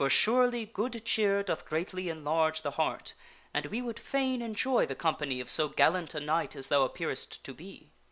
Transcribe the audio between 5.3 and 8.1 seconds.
of so gallant a knight as thou appearest to be.